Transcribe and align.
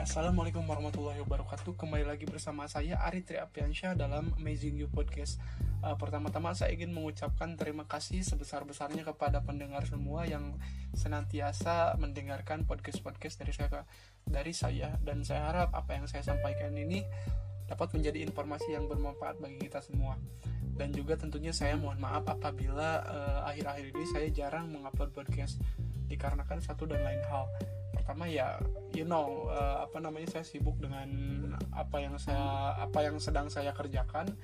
Assalamualaikum 0.00 0.64
warahmatullahi 0.64 1.20
wabarakatuh. 1.28 1.76
Kembali 1.76 2.08
lagi 2.08 2.24
bersama 2.24 2.64
saya 2.64 2.96
Ari 3.04 3.20
Triapiansyah 3.20 3.92
dalam 3.92 4.32
Amazing 4.40 4.80
You 4.80 4.88
Podcast. 4.88 5.36
Uh, 5.84 5.92
Pertama-tama 6.00 6.56
saya 6.56 6.72
ingin 6.72 6.88
mengucapkan 6.88 7.52
terima 7.60 7.84
kasih 7.84 8.24
sebesar-besarnya 8.24 9.04
kepada 9.04 9.44
pendengar 9.44 9.84
semua 9.84 10.24
Yang 10.24 10.56
senantiasa 10.96 12.00
mendengarkan 12.00 12.64
podcast-podcast 12.64 13.44
dari 13.44 13.52
saya, 13.52 13.84
dari 14.24 14.56
saya. 14.56 14.96
Dan 15.04 15.20
saya 15.20 15.52
harap 15.52 15.76
apa 15.76 15.92
yang 15.92 16.08
saya 16.08 16.24
sampaikan 16.24 16.72
ini 16.80 17.04
dapat 17.68 17.92
menjadi 17.92 18.24
informasi 18.24 18.72
yang 18.72 18.88
bermanfaat 18.88 19.36
bagi 19.36 19.68
kita 19.68 19.84
semua. 19.84 20.16
Dan 20.80 20.96
juga 20.96 21.20
tentunya 21.20 21.52
saya 21.52 21.76
mohon 21.76 22.00
maaf 22.00 22.24
apabila 22.24 23.04
uh, 23.04 23.40
akhir-akhir 23.52 23.84
uh, 23.84 23.92
ini 23.92 24.04
saya 24.08 24.32
jarang 24.32 24.72
mengupload 24.72 25.12
podcast 25.12 25.60
dikarenakan 26.08 26.64
satu 26.64 26.88
dan 26.88 27.04
lain 27.04 27.20
hal 27.28 27.44
pertama 28.10 28.26
ya 28.26 28.58
you 28.90 29.06
know 29.06 29.46
uh, 29.46 29.86
apa 29.86 30.02
namanya 30.02 30.26
saya 30.34 30.42
sibuk 30.42 30.74
dengan 30.82 31.06
apa 31.70 32.02
yang 32.02 32.18
saya 32.18 32.74
apa 32.74 33.06
yang 33.06 33.22
sedang 33.22 33.46
saya 33.46 33.70
kerjakan 33.70 34.34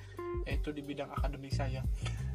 yaitu 0.47 0.71
di 0.71 0.79
bidang 0.79 1.11
akademik 1.11 1.51
saya 1.51 1.83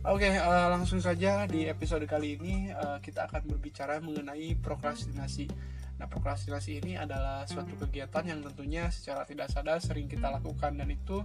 oke 0.05 0.21
okay, 0.21 0.37
uh, 0.37 0.45
eh, 0.45 0.69
langsung 0.77 1.01
saja 1.01 1.49
di 1.49 1.65
episode 1.73 2.05
kali 2.05 2.37
ini 2.37 2.69
uh, 2.69 3.01
kita 3.01 3.33
akan 3.33 3.49
berbicara 3.49 4.05
mengenai 4.05 4.61
prokrastinasi 4.61 5.49
nah 5.97 6.05
prokrastinasi 6.05 6.85
ini 6.85 7.01
adalah 7.01 7.49
suatu 7.49 7.81
kegiatan 7.81 8.29
yang 8.29 8.45
tentunya 8.45 8.93
secara 8.93 9.25
tidak 9.25 9.49
sadar 9.49 9.81
sering 9.81 10.13
kita 10.13 10.29
lakukan 10.29 10.77
dan 10.77 10.93
itu 10.93 11.25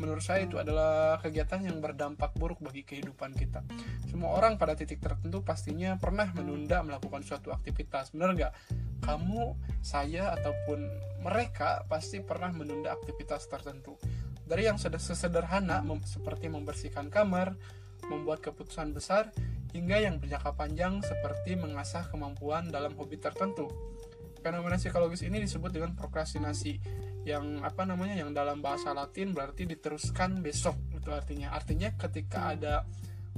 menurut 0.00 0.24
saya 0.24 0.48
itu 0.48 0.56
adalah 0.56 1.20
kegiatan 1.20 1.60
yang 1.60 1.76
berdampak 1.84 2.32
buruk 2.34 2.58
bagi 2.58 2.82
kehidupan 2.82 3.36
kita. 3.38 3.62
Semua 4.10 4.34
orang 4.34 4.58
pada 4.58 4.74
titik 4.74 4.98
tertentu 4.98 5.44
pastinya 5.46 5.94
pernah 5.94 6.26
menunda 6.34 6.82
melakukan 6.82 7.22
suatu 7.22 7.54
aktivitas, 7.54 8.10
benar 8.10 8.34
nggak? 8.34 8.52
Kamu, 9.02 9.58
saya, 9.82 10.32
ataupun 10.38 10.86
mereka 11.22 11.82
pasti 11.90 12.22
pernah 12.22 12.54
menunda 12.54 12.94
aktivitas 12.94 13.50
tertentu. 13.50 13.98
Dari 14.42 14.66
yang 14.70 14.78
sederhana 14.78 15.82
mem 15.82 16.02
seperti 16.06 16.50
membersihkan 16.50 17.10
kamar, 17.10 17.54
membuat 18.06 18.42
keputusan 18.42 18.94
besar, 18.94 19.30
hingga 19.72 19.98
yang 19.98 20.20
berjangka 20.20 20.52
panjang 20.54 21.00
seperti 21.00 21.56
mengasah 21.56 22.06
kemampuan 22.12 22.68
dalam 22.68 22.92
hobi 22.98 23.16
tertentu. 23.16 23.66
Fenomena 24.42 24.74
psikologis 24.76 25.22
ini 25.22 25.38
disebut 25.38 25.70
dengan 25.70 25.94
prokrastinasi 25.94 26.82
yang 27.22 27.62
apa 27.62 27.86
namanya 27.86 28.18
yang 28.18 28.34
dalam 28.34 28.58
bahasa 28.58 28.90
Latin 28.90 29.30
berarti 29.30 29.62
diteruskan 29.62 30.42
besok 30.42 30.74
itu 30.90 31.06
artinya 31.14 31.54
artinya 31.54 31.94
ketika 31.94 32.50
ada 32.50 32.82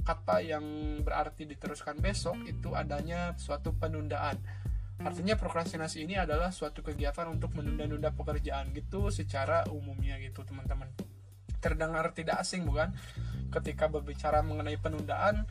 kata 0.01 0.41
yang 0.41 0.65
berarti 1.05 1.45
diteruskan 1.45 2.01
besok 2.01 2.37
itu 2.49 2.73
adanya 2.73 3.37
suatu 3.37 3.77
penundaan 3.77 4.41
Artinya 5.03 5.35
prokrastinasi 5.35 6.07
ini 6.07 6.15
adalah 6.15 6.55
suatu 6.55 6.79
kegiatan 6.79 7.27
untuk 7.27 7.51
menunda-nunda 7.51 8.15
pekerjaan 8.15 8.71
gitu 8.71 9.11
secara 9.11 9.67
umumnya 9.67 10.15
gitu 10.23 10.47
teman-teman. 10.47 10.87
Terdengar 11.59 12.15
tidak 12.15 12.39
asing 12.39 12.63
bukan? 12.63 12.95
Ketika 13.51 13.91
berbicara 13.91 14.39
mengenai 14.39 14.79
penundaan, 14.79 15.43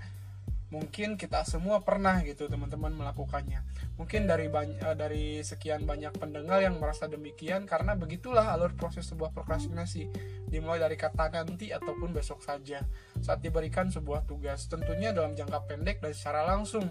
mungkin 0.73 1.15
kita 1.15 1.47
semua 1.47 1.85
pernah 1.87 2.19
gitu 2.27 2.51
teman-teman 2.51 2.91
melakukannya. 2.97 3.63
Mungkin 3.95 4.27
dari 4.27 4.51
eh, 4.51 4.97
dari 4.99 5.27
sekian 5.45 5.87
banyak 5.87 6.19
pendengar 6.19 6.59
yang 6.65 6.83
merasa 6.83 7.07
demikian 7.07 7.69
karena 7.69 7.95
begitulah 7.95 8.51
alur 8.51 8.75
proses 8.75 9.07
sebuah 9.07 9.31
prokrastinasi. 9.31 10.11
Dimulai 10.51 10.83
dari 10.83 10.99
kata 10.99 11.31
nanti 11.31 11.71
ataupun 11.71 12.11
besok 12.11 12.43
saja 12.43 12.83
saat 13.23 13.39
diberikan 13.45 13.87
sebuah 13.93 14.27
tugas. 14.27 14.67
Tentunya 14.67 15.15
dalam 15.15 15.39
jangka 15.39 15.71
pendek 15.71 16.03
dan 16.03 16.11
secara 16.11 16.43
langsung 16.49 16.91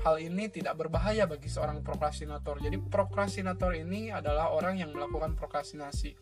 hal 0.00 0.16
ini 0.16 0.48
tidak 0.48 0.80
berbahaya 0.80 1.28
bagi 1.28 1.52
seorang 1.52 1.84
prokrastinator. 1.84 2.60
Jadi 2.60 2.80
prokrastinator 2.80 3.76
ini 3.76 4.08
adalah 4.08 4.52
orang 4.52 4.80
yang 4.80 4.96
melakukan 4.96 5.36
prokrastinasi, 5.36 6.16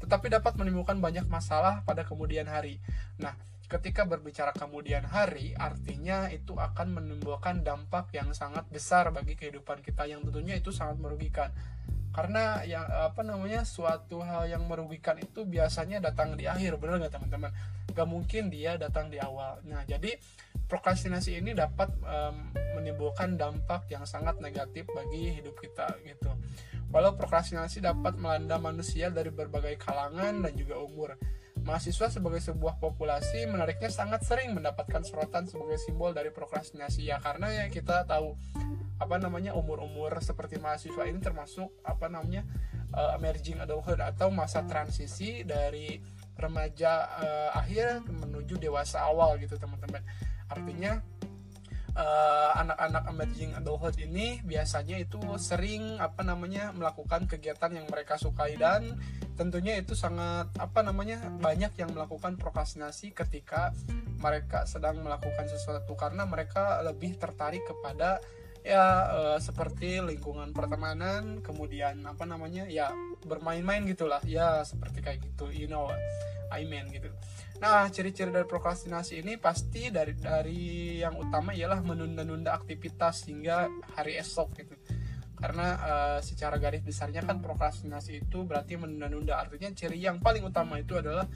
tetapi 0.00 0.32
dapat 0.32 0.56
menimbulkan 0.56 0.96
banyak 1.00 1.28
masalah 1.28 1.84
pada 1.84 2.08
kemudian 2.08 2.48
hari. 2.48 2.80
Nah, 3.20 3.36
ketika 3.68 4.08
berbicara 4.08 4.56
kemudian 4.56 5.04
hari, 5.04 5.52
artinya 5.52 6.32
itu 6.32 6.56
akan 6.56 6.96
menimbulkan 6.96 7.60
dampak 7.60 8.08
yang 8.16 8.32
sangat 8.32 8.64
besar 8.72 9.12
bagi 9.12 9.36
kehidupan 9.36 9.84
kita 9.84 10.08
yang 10.08 10.24
tentunya 10.24 10.56
itu 10.56 10.72
sangat 10.72 10.96
merugikan. 10.96 11.52
Karena 12.08 12.64
yang 12.64 12.88
apa 12.88 13.20
namanya 13.20 13.68
suatu 13.68 14.24
hal 14.24 14.48
yang 14.48 14.64
merugikan 14.64 15.20
itu 15.20 15.44
biasanya 15.44 16.00
datang 16.00 16.34
di 16.34 16.48
akhir, 16.48 16.80
benar 16.80 16.98
nggak 17.04 17.14
teman-teman? 17.14 17.52
Gak 17.92 18.08
mungkin 18.08 18.48
dia 18.48 18.80
datang 18.80 19.12
di 19.12 19.20
awal. 19.20 19.60
Nah, 19.68 19.84
jadi 19.84 20.16
prokrastinasi 20.68 21.40
ini 21.40 21.56
dapat 21.56 21.88
um, 22.04 22.52
menimbulkan 22.76 23.40
dampak 23.40 23.88
yang 23.88 24.04
sangat 24.04 24.36
negatif 24.38 24.84
bagi 24.92 25.40
hidup 25.40 25.56
kita 25.58 25.88
gitu. 26.04 26.30
Walau 26.88 27.16
prokrastinasi 27.16 27.84
dapat 27.84 28.16
melanda 28.16 28.56
manusia 28.60 29.08
dari 29.12 29.28
berbagai 29.32 29.80
kalangan 29.80 30.44
dan 30.44 30.52
juga 30.56 30.80
umur. 30.80 31.16
Mahasiswa 31.64 32.08
sebagai 32.08 32.40
sebuah 32.40 32.80
populasi 32.80 33.44
menariknya 33.44 33.92
sangat 33.92 34.24
sering 34.24 34.56
mendapatkan 34.56 35.04
sorotan 35.04 35.44
sebagai 35.44 35.76
simbol 35.76 36.16
dari 36.16 36.32
prokrastinasi 36.32 37.12
ya 37.12 37.20
karena 37.20 37.50
ya 37.52 37.64
kita 37.68 38.08
tahu 38.08 38.32
apa 38.98 39.16
namanya 39.20 39.54
umur-umur 39.54 40.16
seperti 40.18 40.58
mahasiswa 40.58 41.06
ini 41.06 41.22
termasuk 41.22 41.70
apa 41.86 42.10
namanya 42.10 42.42
uh, 42.94 43.14
emerging 43.14 43.62
adulthood 43.62 44.02
atau 44.02 44.32
masa 44.32 44.66
transisi 44.66 45.46
dari 45.46 46.02
remaja 46.34 47.06
uh, 47.18 47.50
akhir 47.58 48.02
menuju 48.06 48.58
dewasa 48.58 49.06
awal 49.06 49.38
gitu 49.38 49.54
teman-teman 49.54 50.02
artinya 50.48 51.00
eh, 51.92 52.50
anak-anak 52.58 53.04
uh, 53.04 53.10
emerging 53.12 53.50
adulthood 53.56 53.96
ini 54.00 54.40
biasanya 54.44 54.96
itu 55.00 55.20
sering 55.36 56.00
apa 56.00 56.24
namanya 56.24 56.72
melakukan 56.72 57.28
kegiatan 57.28 57.74
yang 57.74 57.86
mereka 57.88 58.16
sukai 58.16 58.56
dan 58.56 58.96
tentunya 59.38 59.78
itu 59.78 59.94
sangat 59.94 60.50
apa 60.58 60.82
namanya 60.82 61.22
banyak 61.38 61.70
yang 61.78 61.94
melakukan 61.94 62.34
prokrastinasi 62.34 63.14
ketika 63.14 63.70
mereka 64.18 64.66
sedang 64.66 64.98
melakukan 64.98 65.46
sesuatu 65.46 65.94
karena 65.94 66.26
mereka 66.26 66.82
lebih 66.82 67.14
tertarik 67.22 67.62
kepada 67.62 68.18
ya 68.68 68.84
uh, 69.08 69.38
seperti 69.40 70.04
lingkungan 70.04 70.52
pertemanan 70.52 71.40
kemudian 71.40 72.04
apa 72.04 72.28
namanya 72.28 72.68
ya 72.68 72.92
bermain-main 73.24 73.88
gitulah 73.88 74.20
ya 74.28 74.60
seperti 74.60 75.00
kayak 75.00 75.24
gitu 75.24 75.48
you 75.48 75.64
know 75.64 75.88
I 76.52 76.68
mean 76.68 76.92
gitu 76.92 77.08
Nah, 77.58 77.90
ciri-ciri 77.90 78.30
dari 78.30 78.46
prokrastinasi 78.46 79.18
ini 79.18 79.34
pasti 79.34 79.90
dari 79.90 80.14
dari 80.14 80.94
yang 81.02 81.18
utama 81.18 81.50
ialah 81.50 81.82
menunda-nunda 81.82 82.54
aktivitas 82.54 83.26
hingga 83.26 83.66
hari 83.98 84.14
esok 84.14 84.62
gitu. 84.62 84.78
Karena 85.34 85.66
uh, 85.78 86.18
secara 86.22 86.58
garis 86.62 86.86
besarnya 86.86 87.22
kan 87.26 87.42
prokrastinasi 87.42 88.22
itu 88.26 88.46
berarti 88.46 88.78
menunda-nunda. 88.78 89.42
Artinya 89.42 89.74
ciri 89.74 89.98
yang 89.98 90.22
paling 90.22 90.46
utama 90.46 90.78
itu 90.78 90.94
adalah 90.94 91.26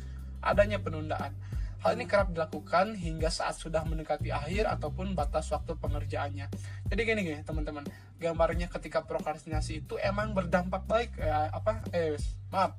adanya 0.46 0.78
penundaan. 0.78 1.34
Hal 1.82 1.98
ini 1.98 2.06
kerap 2.06 2.30
dilakukan 2.30 2.94
hingga 2.94 3.26
saat 3.26 3.58
sudah 3.58 3.82
mendekati 3.82 4.30
akhir 4.30 4.70
ataupun 4.70 5.18
batas 5.18 5.50
waktu 5.50 5.74
pengerjaannya. 5.74 6.46
Jadi 6.86 7.00
gini 7.02 7.20
gini 7.26 7.40
teman-teman, 7.42 7.82
gambarnya 8.22 8.70
ketika 8.70 9.02
prokrastinasi 9.02 9.82
itu 9.82 9.98
emang 9.98 10.30
berdampak 10.30 10.86
baik 10.86 11.18
eh, 11.18 11.50
apa 11.50 11.82
eh 11.90 12.14
maaf. 12.54 12.78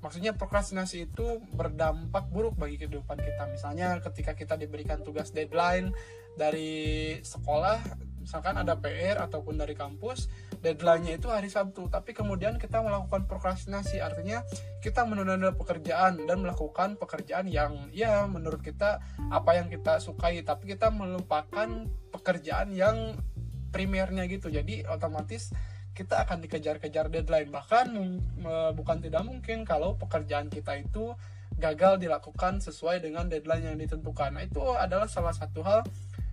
Maksudnya 0.00 0.32
prokrastinasi 0.32 1.12
itu 1.12 1.44
berdampak 1.52 2.32
buruk 2.32 2.56
bagi 2.56 2.80
kehidupan 2.80 3.20
kita. 3.20 3.52
Misalnya 3.52 4.00
ketika 4.00 4.32
kita 4.32 4.56
diberikan 4.56 5.04
tugas 5.04 5.28
deadline 5.28 5.92
dari 6.38 7.18
sekolah 7.20 8.07
misalkan 8.28 8.60
ada 8.60 8.76
PR 8.76 9.24
ataupun 9.24 9.56
dari 9.56 9.72
kampus 9.72 10.28
deadline-nya 10.60 11.16
itu 11.16 11.32
hari 11.32 11.48
Sabtu. 11.48 11.88
Tapi 11.88 12.12
kemudian 12.12 12.60
kita 12.60 12.84
melakukan 12.84 13.24
prokrastinasi 13.24 14.04
artinya 14.04 14.44
kita 14.84 15.08
menunda-nunda 15.08 15.56
pekerjaan 15.56 16.28
dan 16.28 16.44
melakukan 16.44 17.00
pekerjaan 17.00 17.48
yang 17.48 17.88
ya 17.88 18.28
menurut 18.28 18.60
kita 18.60 19.00
apa 19.32 19.56
yang 19.56 19.72
kita 19.72 19.96
sukai 20.04 20.44
tapi 20.44 20.76
kita 20.76 20.92
melupakan 20.92 21.88
pekerjaan 22.12 22.76
yang 22.76 23.16
primernya 23.72 24.28
gitu. 24.28 24.52
Jadi 24.52 24.84
otomatis 24.84 25.48
kita 25.96 26.28
akan 26.28 26.44
dikejar-kejar 26.44 27.08
deadline. 27.08 27.48
Bahkan 27.48 27.96
bukan 28.76 29.00
tidak 29.00 29.24
mungkin 29.24 29.64
kalau 29.64 29.96
pekerjaan 29.96 30.52
kita 30.52 30.76
itu 30.76 31.16
gagal 31.56 31.96
dilakukan 31.96 32.60
sesuai 32.60 33.00
dengan 33.00 33.24
deadline 33.32 33.72
yang 33.72 33.80
ditentukan. 33.80 34.36
Nah 34.36 34.44
itu 34.44 34.60
adalah 34.76 35.08
salah 35.08 35.32
satu 35.32 35.64
hal 35.64 35.80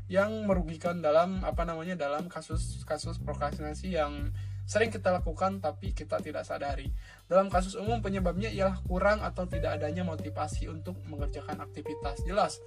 yang 0.05 0.45
merugikan 0.45 1.01
dalam 1.01 1.41
apa 1.41 1.65
namanya 1.65 1.97
dalam 1.97 2.29
kasus-kasus 2.29 3.17
prokrastinasi 3.25 3.97
yang 3.97 4.29
sering 4.65 4.89
kita 4.89 5.13
lakukan 5.13 5.61
tapi 5.61 5.93
kita 5.93 6.21
tidak 6.21 6.45
sadari. 6.45 6.89
Dalam 7.29 7.49
kasus 7.53 7.77
umum 7.77 8.01
penyebabnya 8.01 8.49
ialah 8.49 8.81
kurang 8.85 9.21
atau 9.21 9.45
tidak 9.45 9.77
adanya 9.81 10.01
motivasi 10.05 10.69
untuk 10.69 10.97
mengerjakan 11.05 11.61
aktivitas. 11.61 12.21
Jelas, 12.25 12.61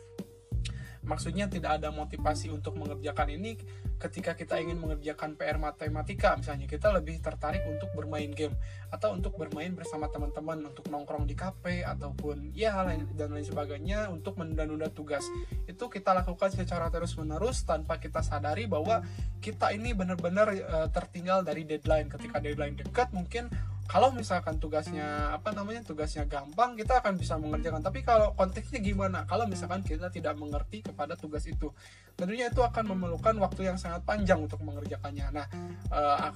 maksudnya 1.04 1.46
tidak 1.46 1.82
ada 1.82 1.92
motivasi 1.92 2.50
untuk 2.50 2.78
mengerjakan 2.78 3.28
ini 3.34 3.58
ketika 3.98 4.38
kita 4.38 4.62
ingin 4.62 4.78
mengerjakan 4.78 5.34
PR 5.34 5.58
matematika 5.58 6.38
misalnya. 6.38 6.70
Kita 6.70 6.94
lebih 6.94 7.18
tertarik 7.18 7.66
untuk 7.66 7.90
bermain 7.92 8.30
game 8.30 8.54
atau 8.88 9.12
untuk 9.12 9.34
bermain 9.34 9.74
bersama 9.74 10.06
teman-teman 10.08 10.70
untuk 10.70 10.86
nongkrong 10.88 11.26
di 11.26 11.34
kafe 11.34 11.82
ataupun 11.82 12.54
ya 12.54 12.78
lain 12.86 13.10
dan 13.18 13.34
lain 13.34 13.44
sebagainya 13.44 14.08
untuk 14.08 14.38
menunda-nunda 14.38 14.88
tugas. 14.88 15.26
Itu 15.66 15.90
kita 15.90 16.14
lakukan 16.14 16.54
secara 16.54 16.88
terus-menerus 16.88 17.66
tanpa 17.66 17.98
kita 17.98 18.22
sadari 18.22 18.70
bahwa 18.70 19.02
kita 19.42 19.74
ini 19.74 19.92
benar-benar 19.92 20.54
uh, 20.54 20.88
tertinggal 20.88 21.42
dari 21.42 21.66
deadline. 21.66 22.06
Ketika 22.06 22.38
deadline 22.38 22.78
dekat 22.78 23.10
mungkin 23.10 23.50
kalau 23.88 24.12
misalkan 24.12 24.60
tugasnya 24.60 25.32
apa 25.32 25.48
namanya 25.56 25.80
tugasnya 25.80 26.28
gampang 26.28 26.76
kita 26.76 27.00
akan 27.00 27.16
bisa 27.16 27.40
mengerjakan. 27.40 27.80
Tapi 27.80 28.04
kalau 28.04 28.36
konteksnya 28.36 28.84
gimana? 28.84 29.24
Kalau 29.24 29.48
misalkan 29.48 29.80
kita 29.80 30.12
tidak 30.12 30.36
mengerti 30.36 30.84
kepada 30.84 31.16
tugas 31.16 31.48
itu 31.48 31.72
tentunya 32.12 32.52
itu 32.52 32.60
akan 32.60 32.84
memerlukan 32.92 33.32
waktu 33.40 33.72
yang 33.72 33.80
sangat 33.80 34.04
panjang 34.04 34.44
untuk 34.44 34.60
mengerjakannya. 34.60 35.32
Nah 35.32 35.46
uh, 35.88 36.28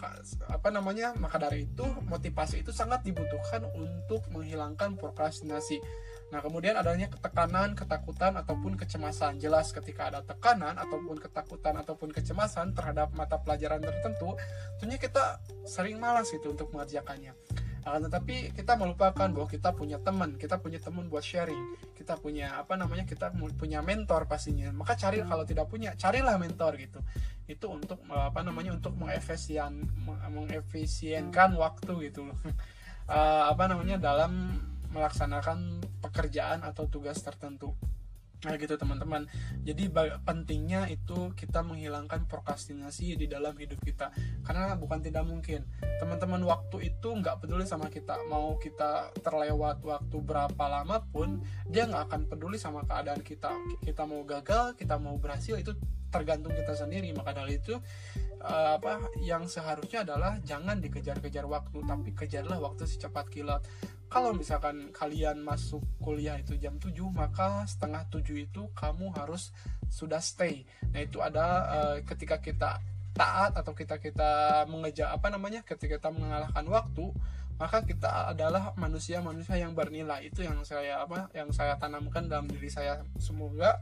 apa 0.49 0.69
namanya 0.73 1.13
maka 1.21 1.37
dari 1.37 1.69
itu 1.69 1.85
motivasi 2.09 2.65
itu 2.65 2.73
sangat 2.73 3.05
dibutuhkan 3.05 3.69
untuk 3.77 4.25
menghilangkan 4.33 4.97
prokrastinasi 4.97 5.77
Nah, 6.33 6.41
kemudian 6.41 6.73
adanya 6.81 7.13
ketekanan, 7.13 7.77
ketakutan, 7.77 8.41
ataupun 8.41 8.81
kecemasan. 8.81 9.37
Jelas 9.37 9.69
ketika 9.69 10.09
ada 10.09 10.25
tekanan, 10.25 10.81
ataupun 10.81 11.21
ketakutan, 11.21 11.77
ataupun 11.77 12.09
kecemasan 12.09 12.73
terhadap 12.73 13.13
mata 13.13 13.37
pelajaran 13.37 13.85
tertentu, 13.85 14.33
tentunya 14.81 14.97
kita 14.97 15.45
sering 15.69 16.01
malas 16.01 16.33
gitu 16.33 16.57
untuk 16.57 16.73
mengerjakannya. 16.73 17.37
Akan 17.85 18.09
tetapi 18.09 18.57
kita 18.57 18.81
melupakan 18.81 19.29
bahwa 19.29 19.45
kita 19.45 19.77
punya 19.77 20.01
teman, 20.01 20.41
kita 20.41 20.57
punya 20.57 20.81
teman 20.81 21.13
buat 21.13 21.21
sharing, 21.21 21.93
kita 21.99 22.17
punya 22.17 22.57
apa 22.57 22.81
namanya, 22.81 23.05
kita 23.05 23.29
punya 23.59 23.85
mentor 23.85 24.25
pastinya. 24.25 24.73
Maka 24.73 24.97
cari 24.97 25.21
kalau 25.27 25.45
tidak 25.45 25.69
punya, 25.69 25.93
carilah 26.01 26.41
mentor 26.41 26.81
gitu. 26.81 27.05
Itu 27.45 27.69
untuk 27.77 28.01
apa 28.09 28.41
namanya, 28.41 28.73
untuk 28.73 28.97
mengefisien, 28.97 29.85
mengefisienkan 30.33 31.53
waktu 31.61 32.09
gitu. 32.09 32.25
Uh, 33.05 33.45
apa 33.53 33.69
namanya 33.69 34.01
dalam 34.01 34.63
melaksanakan 34.93 35.81
pekerjaan 36.05 36.63
atau 36.63 36.87
tugas 36.87 37.19
tertentu. 37.25 37.73
Nah 38.43 38.59
gitu 38.59 38.75
teman-teman. 38.75 39.31
Jadi 39.63 39.87
pentingnya 40.27 40.91
itu 40.91 41.31
kita 41.39 41.63
menghilangkan 41.63 42.27
prokrastinasi 42.27 43.15
di 43.15 43.27
dalam 43.31 43.55
hidup 43.55 43.79
kita. 43.87 44.11
Karena 44.43 44.75
bukan 44.75 44.99
tidak 44.99 45.23
mungkin. 45.23 45.63
Teman-teman 46.03 46.43
waktu 46.43 46.91
itu 46.91 47.09
nggak 47.15 47.47
peduli 47.47 47.63
sama 47.63 47.87
kita. 47.87 48.19
Mau 48.27 48.59
kita 48.59 49.15
terlewat 49.23 49.79
waktu 49.87 50.17
berapa 50.19 50.65
lama 50.67 51.07
pun 51.15 51.39
Dia 51.71 51.87
nggak 51.87 52.11
akan 52.11 52.23
peduli 52.27 52.59
sama 52.59 52.83
keadaan 52.83 53.23
kita. 53.23 53.55
Kita 53.79 54.03
mau 54.11 54.27
gagal, 54.27 54.75
kita 54.75 54.99
mau 54.99 55.15
berhasil 55.23 55.55
Itu 55.63 55.79
tergantung 56.11 56.51
kita 56.59 56.75
sendiri. 56.75 57.15
Maka 57.15 57.39
dari 57.39 57.63
itu 57.63 57.79
uh, 58.43 58.77
apa 58.77 59.07
yang 59.23 59.47
seharusnya 59.47 60.03
adalah 60.03 60.43
jangan 60.43 60.83
dikejar-kejar 60.83 61.47
waktu 61.47 61.79
tapi 61.87 62.11
kejarlah 62.11 62.59
waktu 62.59 62.85
secepat 62.91 63.31
kilat 63.31 63.63
kalau 64.13 64.37
misalkan 64.37 64.93
kalian 64.93 65.41
masuk 65.41 65.81
kuliah 65.97 66.37
itu 66.37 66.61
jam 66.61 66.77
7 66.77 66.93
maka 67.09 67.65
setengah 67.65 68.05
7 68.13 68.45
itu 68.45 68.69
kamu 68.77 69.09
harus 69.17 69.57
sudah 69.89 70.21
stay. 70.21 70.69
Nah 70.93 71.01
itu 71.01 71.25
ada 71.25 71.47
uh, 71.73 71.97
ketika 72.05 72.37
kita 72.45 72.77
taat 73.17 73.57
atau 73.57 73.73
kita 73.73 73.97
kita 73.97 74.65
mengejar 74.69 75.17
apa 75.17 75.33
namanya 75.33 75.65
ketika 75.65 75.97
kita 75.97 76.13
mengalahkan 76.13 76.65
waktu 76.69 77.09
maka 77.57 77.85
kita 77.85 78.37
adalah 78.37 78.77
manusia-manusia 78.77 79.57
yang 79.57 79.73
bernilai. 79.73 80.29
Itu 80.29 80.45
yang 80.45 80.61
saya 80.61 81.09
apa 81.09 81.33
yang 81.33 81.49
saya 81.49 81.81
tanamkan 81.81 82.29
dalam 82.29 82.53
diri 82.53 82.69
saya 82.69 83.01
semoga 83.17 83.81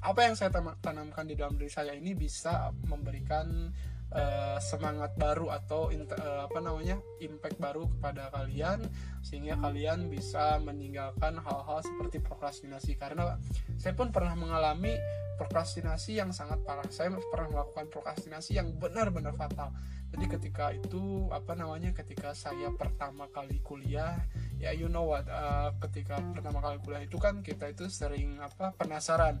apa 0.00 0.20
yang 0.24 0.34
saya 0.36 0.48
tanamkan 0.80 1.28
di 1.28 1.36
dalam 1.36 1.60
diri 1.60 1.68
saya 1.68 1.92
ini 1.92 2.16
bisa 2.16 2.72
memberikan 2.88 3.68
uh, 4.16 4.58
semangat 4.58 5.12
baru 5.20 5.52
atau 5.52 5.92
uh, 5.92 6.40
apa 6.48 6.58
namanya 6.58 6.96
impact 7.20 7.60
baru 7.60 7.84
kepada 7.98 8.32
kalian 8.32 8.80
sehingga 9.20 9.60
kalian 9.60 10.08
bisa 10.08 10.56
meninggalkan 10.64 11.36
hal-hal 11.38 11.84
seperti 11.84 12.18
prokrastinasi. 12.24 12.96
Karena 12.96 13.36
saya 13.76 13.92
pun 13.92 14.08
pernah 14.08 14.32
mengalami 14.32 14.96
prokrastinasi 15.36 16.20
yang 16.20 16.32
sangat 16.32 16.60
parah. 16.64 16.88
Saya 16.88 17.12
pernah 17.32 17.60
melakukan 17.60 17.88
prokrastinasi 17.92 18.56
yang 18.56 18.72
benar-benar 18.76 19.36
fatal 19.36 19.72
jadi 20.10 20.26
ketika 20.26 20.74
itu 20.74 21.30
apa 21.30 21.54
namanya 21.54 21.94
ketika 21.94 22.34
saya 22.34 22.70
pertama 22.74 23.30
kali 23.30 23.62
kuliah 23.62 24.18
ya 24.58 24.74
you 24.74 24.90
know 24.90 25.06
what 25.06 25.24
uh, 25.30 25.70
ketika 25.88 26.18
pertama 26.34 26.58
kali 26.58 26.82
kuliah 26.82 27.02
itu 27.06 27.16
kan 27.16 27.40
kita 27.46 27.70
itu 27.70 27.86
sering 27.86 28.42
apa 28.42 28.74
penasaran 28.74 29.38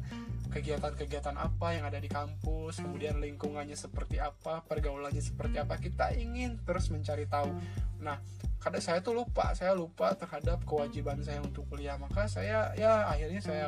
kegiatan-kegiatan 0.50 1.38
apa 1.38 1.78
yang 1.78 1.86
ada 1.86 2.02
di 2.02 2.10
kampus 2.10 2.82
kemudian 2.82 3.22
lingkungannya 3.22 3.78
seperti 3.78 4.18
apa 4.18 4.66
pergaulannya 4.66 5.22
seperti 5.22 5.62
apa. 5.62 5.78
Kita 5.78 6.10
ingin 6.18 6.58
terus 6.66 6.90
mencari 6.90 7.24
tahu. 7.30 7.54
Nah 8.02 8.18
kadang 8.60 8.82
saya 8.82 9.00
tuh 9.00 9.16
lupa 9.16 9.54
saya 9.56 9.72
lupa 9.72 10.12
terhadap 10.18 10.66
kewajiban 10.66 11.22
saya 11.22 11.40
untuk 11.40 11.70
kuliah. 11.70 11.96
Maka 11.96 12.26
saya 12.26 12.74
ya 12.74 13.06
akhirnya 13.06 13.40
saya 13.40 13.64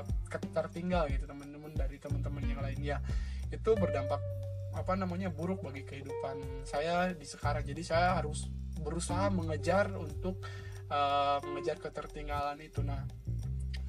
tertinggal 0.52 1.06
gitu 1.08 1.24
teman-teman 1.24 1.72
dari 1.72 1.96
teman-teman 2.02 2.42
yang 2.44 2.60
lainnya 2.60 2.98
itu 3.54 3.70
berdampak 3.78 4.18
apa 4.72 4.96
namanya 4.96 5.28
buruk 5.28 5.60
bagi 5.60 5.84
kehidupan 5.84 6.64
saya 6.64 7.12
di 7.12 7.24
sekarang. 7.28 7.64
Jadi 7.64 7.82
saya 7.84 8.16
harus 8.16 8.48
berusaha 8.80 9.28
mengejar 9.30 9.92
untuk 9.94 10.42
uh, 10.88 11.38
mengejar 11.44 11.78
ketertinggalan 11.78 12.58
itu. 12.60 12.80
Nah 12.82 13.04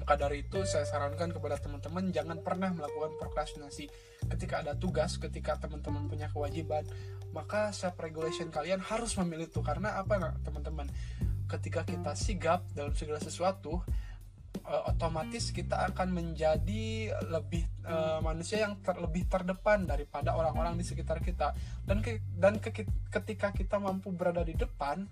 maka 0.04 0.20
dari 0.20 0.44
itu 0.44 0.60
saya 0.68 0.84
sarankan 0.84 1.32
kepada 1.32 1.56
teman-teman 1.56 2.12
jangan 2.12 2.44
pernah 2.44 2.68
melakukan 2.76 3.16
prokrastinasi. 3.16 3.88
Ketika 4.28 4.60
ada 4.60 4.76
tugas 4.76 5.16
ketika 5.16 5.56
teman-teman 5.56 6.08
punya 6.08 6.28
kewajiban 6.28 6.84
maka 7.32 7.74
self 7.74 7.98
regulation 7.98 8.52
kalian 8.52 8.78
harus 8.78 9.16
memilih 9.18 9.50
itu 9.50 9.64
karena 9.64 9.96
apa 9.98 10.36
teman-teman? 10.44 10.86
Ketika 11.48 11.84
kita 11.84 12.12
sigap 12.16 12.64
dalam 12.72 12.92
segala 12.96 13.20
sesuatu 13.20 13.84
uh, 14.64 14.90
otomatis 14.90 15.52
kita 15.52 15.88
akan 15.92 16.12
menjadi 16.12 17.12
lebih 17.28 17.64
uh, 17.84 18.20
manusia 18.24 18.64
yang 18.64 18.80
ter, 18.80 18.96
lebih 18.96 19.28
terdepan 19.28 19.84
daripada 19.84 20.34
orang-orang 20.34 20.76
di 20.80 20.84
sekitar 20.84 21.20
kita 21.20 21.52
dan 21.84 22.00
ke, 22.00 22.20
dan 22.36 22.58
ke, 22.58 22.84
ketika 23.12 23.52
kita 23.52 23.76
mampu 23.76 24.10
berada 24.12 24.42
di 24.42 24.56
depan 24.56 25.04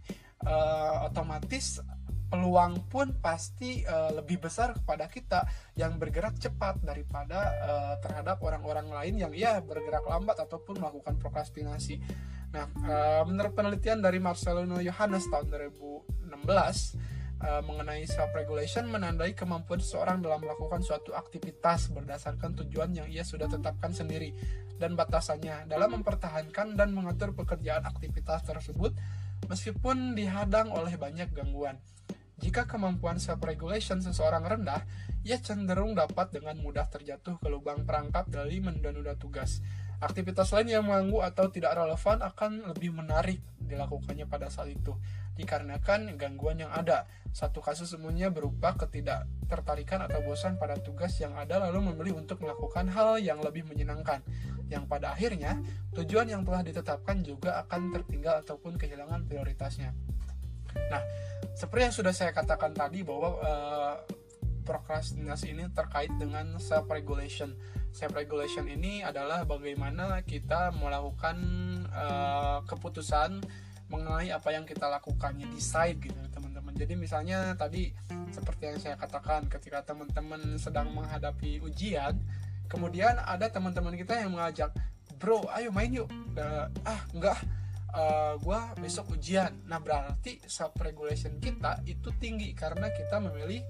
uh, 0.44 1.06
otomatis 1.08 1.80
peluang 2.32 2.88
pun 2.88 3.12
pasti 3.20 3.84
uh, 3.84 4.08
lebih 4.16 4.40
besar 4.48 4.72
kepada 4.72 5.04
kita 5.12 5.44
yang 5.76 6.00
bergerak 6.00 6.32
cepat 6.40 6.80
daripada 6.80 7.52
uh, 7.60 7.94
terhadap 8.00 8.40
orang-orang 8.40 8.88
lain 8.88 9.14
yang 9.20 9.32
ya 9.36 9.60
bergerak 9.60 10.00
lambat 10.08 10.40
ataupun 10.40 10.80
melakukan 10.80 11.20
prokrastinasi. 11.20 12.00
Nah, 12.56 12.64
uh, 12.88 13.22
menurut 13.28 13.52
penelitian 13.52 14.00
dari 14.00 14.16
Marcelino 14.16 14.80
Johannes 14.80 15.28
tahun 15.28 15.52
2016 15.52 17.11
uh, 17.42 17.62
mengenai 17.66 18.06
self 18.06 18.30
regulation 18.32 18.86
menandai 18.86 19.34
kemampuan 19.34 19.82
seseorang 19.82 20.22
dalam 20.22 20.40
melakukan 20.40 20.80
suatu 20.80 21.12
aktivitas 21.12 21.90
berdasarkan 21.90 22.54
tujuan 22.64 22.94
yang 22.94 23.08
ia 23.10 23.26
sudah 23.26 23.50
tetapkan 23.50 23.90
sendiri 23.90 24.32
dan 24.78 24.94
batasannya 24.94 25.66
dalam 25.66 26.00
mempertahankan 26.00 26.78
dan 26.78 26.94
mengatur 26.94 27.34
pekerjaan 27.34 27.86
aktivitas 27.86 28.42
tersebut 28.46 28.94
meskipun 29.50 30.14
dihadang 30.14 30.70
oleh 30.70 30.94
banyak 30.94 31.30
gangguan. 31.34 31.78
Jika 32.42 32.66
kemampuan 32.66 33.22
self-regulation 33.22 34.02
seseorang 34.02 34.42
rendah, 34.42 34.82
ia 35.22 35.38
cenderung 35.38 35.94
dapat 35.94 36.34
dengan 36.34 36.58
mudah 36.58 36.90
terjatuh 36.90 37.38
ke 37.38 37.46
lubang 37.46 37.86
perangkap 37.86 38.26
dari 38.26 38.58
menunda-nunda 38.58 39.14
tugas. 39.14 39.62
Aktivitas 40.02 40.50
lain 40.50 40.74
yang 40.74 40.82
mengganggu 40.90 41.22
atau 41.30 41.46
tidak 41.54 41.78
relevan 41.78 42.18
akan 42.18 42.74
lebih 42.74 42.90
menarik 42.90 43.38
dilakukannya 43.62 44.26
pada 44.26 44.50
saat 44.50 44.74
itu 44.74 44.98
dikarenakan 45.36 46.14
gangguan 46.20 46.60
yang 46.60 46.72
ada. 46.72 47.08
Satu 47.32 47.64
kasus 47.64 47.88
semuanya 47.88 48.28
berupa 48.28 48.76
ketidaktertarikan 48.76 50.04
atau 50.04 50.20
bosan 50.20 50.60
pada 50.60 50.76
tugas 50.76 51.16
yang 51.16 51.32
ada 51.32 51.56
lalu 51.64 51.92
memilih 51.92 52.20
untuk 52.20 52.44
melakukan 52.44 52.92
hal 52.92 53.16
yang 53.16 53.40
lebih 53.40 53.64
menyenangkan. 53.64 54.20
Yang 54.68 54.84
pada 54.88 55.16
akhirnya 55.16 55.60
tujuan 55.96 56.28
yang 56.28 56.44
telah 56.44 56.60
ditetapkan 56.60 57.24
juga 57.24 57.64
akan 57.64 57.92
tertinggal 57.92 58.44
ataupun 58.44 58.76
kehilangan 58.76 59.24
prioritasnya. 59.24 59.96
Nah, 60.92 61.02
seperti 61.56 61.82
yang 61.88 61.96
sudah 61.96 62.12
saya 62.12 62.32
katakan 62.32 62.72
tadi 62.72 63.04
bahwa 63.04 63.40
uh, 63.40 63.96
prokrastinasi 64.64 65.52
ini 65.52 65.68
terkait 65.72 66.12
dengan 66.16 66.56
self 66.56 66.88
regulation. 66.88 67.52
Self 67.92 68.16
regulation 68.16 68.64
ini 68.68 69.04
adalah 69.04 69.44
bagaimana 69.44 70.24
kita 70.24 70.72
melakukan 70.72 71.36
uh, 71.92 72.64
keputusan 72.64 73.44
mengenai 73.92 74.32
apa 74.32 74.48
yang 74.56 74.64
kita 74.64 74.88
lakukannya 74.88 75.44
decide 75.52 76.00
gitu 76.00 76.16
teman-teman. 76.32 76.72
Jadi 76.72 76.96
misalnya 76.96 77.52
tadi 77.52 77.92
seperti 78.32 78.72
yang 78.72 78.78
saya 78.80 78.96
katakan 78.96 79.44
ketika 79.52 79.84
teman-teman 79.92 80.56
sedang 80.56 80.88
menghadapi 80.96 81.60
ujian 81.60 82.16
kemudian 82.72 83.20
ada 83.20 83.52
teman-teman 83.52 83.92
kita 83.92 84.16
yang 84.16 84.32
mengajak 84.32 84.72
bro 85.20 85.44
ayo 85.54 85.68
main 85.68 85.92
yuk. 85.92 86.08
Uh, 86.34 86.66
ah 86.88 87.00
enggak. 87.12 87.38
Uh, 87.92 88.40
gue 88.40 88.60
besok 88.80 89.12
ujian. 89.12 89.52
Nah 89.68 89.76
berarti 89.76 90.40
self 90.48 90.72
regulation 90.80 91.36
kita 91.36 91.84
itu 91.84 92.08
tinggi 92.16 92.56
karena 92.56 92.88
kita 92.88 93.20
memilih 93.20 93.60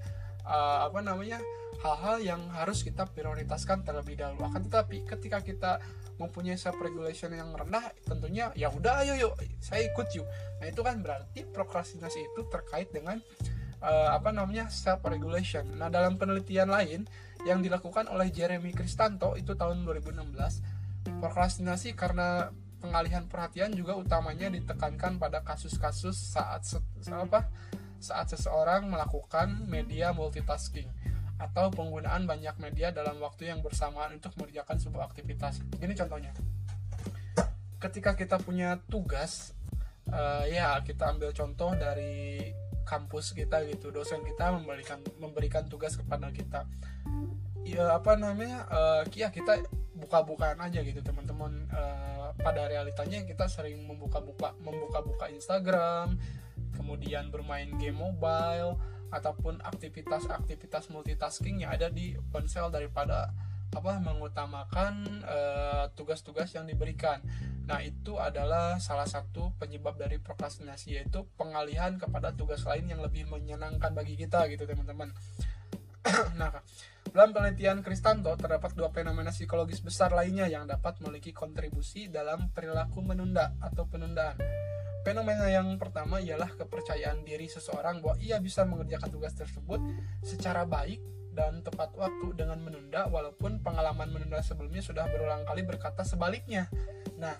uh, 0.46 0.86
apa 0.86 1.02
namanya 1.02 1.42
hal-hal 1.82 2.22
yang 2.22 2.42
harus 2.54 2.86
kita 2.86 3.02
prioritaskan 3.10 3.82
terlebih 3.82 4.14
dahulu. 4.14 4.46
Akan 4.46 4.62
tetapi 4.62 5.02
ketika 5.02 5.42
kita 5.42 5.72
mempunyai 6.20 6.58
self 6.60 6.76
regulation 6.80 7.32
yang 7.32 7.52
rendah 7.52 7.92
tentunya 8.04 8.52
ya 8.52 8.68
udah 8.68 9.04
ayo 9.04 9.14
yuk 9.16 9.34
saya 9.62 9.88
ikut 9.88 10.08
yuk. 10.12 10.26
Nah 10.60 10.66
itu 10.68 10.80
kan 10.84 11.00
berarti 11.00 11.44
prokrastinasi 11.48 12.20
itu 12.32 12.40
terkait 12.52 12.92
dengan 12.92 13.20
uh, 13.80 14.14
apa 14.14 14.30
namanya 14.30 14.68
self 14.68 15.02
regulation. 15.08 15.66
Nah 15.76 15.88
dalam 15.88 16.20
penelitian 16.20 16.68
lain 16.68 17.08
yang 17.42 17.58
dilakukan 17.60 18.06
oleh 18.06 18.30
Jeremy 18.30 18.70
Kristanto 18.70 19.34
itu 19.34 19.58
tahun 19.58 19.82
2016 19.82 21.18
prokrastinasi 21.18 21.98
karena 21.98 22.54
pengalihan 22.82 23.26
perhatian 23.26 23.74
juga 23.74 23.94
utamanya 23.94 24.50
ditekankan 24.50 25.18
pada 25.18 25.42
kasus-kasus 25.46 26.14
saat 26.14 26.66
se 26.66 26.78
apa 27.10 27.46
saat 28.02 28.34
seseorang 28.34 28.90
melakukan 28.90 29.62
media 29.70 30.10
multitasking 30.10 30.90
atau 31.42 31.74
penggunaan 31.74 32.22
banyak 32.22 32.54
media 32.62 32.94
dalam 32.94 33.18
waktu 33.18 33.50
yang 33.50 33.58
bersamaan 33.66 34.14
untuk 34.14 34.30
mengerjakan 34.38 34.78
sebuah 34.78 35.10
aktivitas. 35.10 35.58
Ini 35.82 35.90
contohnya. 35.98 36.30
Ketika 37.82 38.14
kita 38.14 38.38
punya 38.38 38.78
tugas, 38.86 39.58
uh, 40.14 40.46
ya 40.46 40.78
kita 40.86 41.10
ambil 41.10 41.34
contoh 41.34 41.74
dari 41.74 42.54
kampus 42.86 43.34
kita 43.34 43.66
gitu, 43.66 43.90
dosen 43.90 44.22
kita 44.22 44.54
memberikan 44.54 45.02
memberikan 45.18 45.66
tugas 45.66 45.98
kepada 45.98 46.30
kita. 46.30 46.62
Ya 47.66 47.90
apa 47.90 48.14
namanya? 48.14 48.70
Uh, 48.70 49.02
ya 49.10 49.34
kita 49.34 49.66
buka-bukaan 49.98 50.62
aja 50.62 50.78
gitu 50.86 51.02
teman-teman. 51.02 51.66
Uh, 51.74 52.30
pada 52.38 52.70
realitanya 52.70 53.26
kita 53.26 53.50
sering 53.50 53.82
membuka-buka 53.82 54.54
membuka-buka 54.62 55.26
Instagram, 55.34 56.22
kemudian 56.78 57.34
bermain 57.34 57.68
game 57.82 57.98
mobile 57.98 58.78
ataupun 59.12 59.60
aktivitas-aktivitas 59.60 60.88
multitasking 60.88 61.62
yang 61.62 61.76
ada 61.76 61.92
di 61.92 62.16
ponsel 62.32 62.72
daripada 62.72 63.30
apa 63.72 63.96
mengutamakan 64.04 65.24
eh, 65.24 65.84
tugas-tugas 65.96 66.52
uh, 66.52 66.54
yang 66.60 66.68
diberikan. 66.68 67.24
Nah, 67.64 67.80
itu 67.80 68.20
adalah 68.20 68.76
salah 68.76 69.08
satu 69.08 69.56
penyebab 69.56 69.96
dari 69.96 70.20
prokrastinasi 70.20 71.00
yaitu 71.00 71.24
pengalihan 71.40 71.96
kepada 71.96 72.36
tugas 72.36 72.68
lain 72.68 72.92
yang 72.92 73.00
lebih 73.00 73.24
menyenangkan 73.32 73.96
bagi 73.96 74.12
kita 74.20 74.44
gitu, 74.52 74.68
teman-teman. 74.68 75.16
nah, 76.40 76.52
dalam 77.12 77.32
penelitian 77.32 77.80
Kristanto 77.80 78.34
terdapat 78.36 78.76
dua 78.76 78.92
fenomena 78.92 79.32
psikologis 79.32 79.80
besar 79.80 80.12
lainnya 80.12 80.52
yang 80.52 80.68
dapat 80.68 81.00
memiliki 81.00 81.32
kontribusi 81.32 82.12
dalam 82.12 82.52
perilaku 82.52 83.00
menunda 83.00 83.56
atau 83.62 83.88
penundaan. 83.88 84.36
Fenomena 85.02 85.50
yang 85.50 85.74
pertama 85.82 86.22
ialah 86.22 86.54
kepercayaan 86.54 87.26
diri 87.26 87.50
seseorang 87.50 87.98
bahwa 87.98 88.14
ia 88.22 88.38
bisa 88.38 88.62
mengerjakan 88.62 89.10
tugas 89.10 89.34
tersebut 89.34 89.82
secara 90.22 90.62
baik 90.62 91.02
dan 91.34 91.58
tepat 91.66 91.90
waktu 91.98 92.38
dengan 92.38 92.62
menunda 92.62 93.10
walaupun 93.10 93.58
pengalaman 93.66 94.14
menunda 94.14 94.38
sebelumnya 94.44 94.78
sudah 94.78 95.10
berulang 95.10 95.42
kali 95.42 95.66
berkata 95.66 96.06
sebaliknya. 96.06 96.70
Nah, 97.18 97.34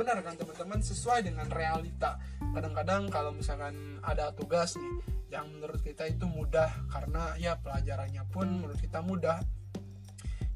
benar 0.00 0.24
kan 0.24 0.40
teman-teman 0.40 0.80
sesuai 0.80 1.28
dengan 1.28 1.52
realita. 1.52 2.16
Kadang-kadang 2.56 3.12
kalau 3.12 3.36
misalkan 3.36 4.00
ada 4.00 4.32
tugas 4.32 4.80
nih 4.80 4.94
yang 5.28 5.52
menurut 5.52 5.84
kita 5.84 6.08
itu 6.08 6.24
mudah 6.24 6.88
karena 6.88 7.36
ya 7.36 7.60
pelajarannya 7.60 8.24
pun 8.32 8.48
menurut 8.48 8.80
kita 8.80 9.04
mudah, 9.04 9.44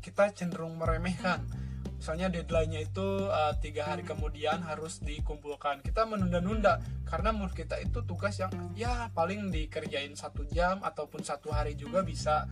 kita 0.01 0.33
cenderung 0.33 0.81
meremehkan 0.81 1.68
misalnya 1.99 2.31
deadline-nya 2.31 2.87
itu 2.87 3.27
uh, 3.27 3.53
tiga 3.59 3.91
hari 3.91 4.07
kemudian 4.07 4.63
harus 4.63 5.03
dikumpulkan. 5.03 5.83
Kita 5.83 6.07
menunda-nunda 6.07 6.79
karena 7.05 7.35
menurut 7.35 7.53
kita 7.53 7.75
itu 7.83 8.07
tugas 8.07 8.39
yang 8.39 8.55
ya 8.79 9.11
paling 9.11 9.51
dikerjain 9.51 10.15
satu 10.15 10.47
jam 10.49 10.79
ataupun 10.87 11.27
satu 11.27 11.51
hari 11.51 11.75
juga 11.75 12.07
bisa. 12.07 12.47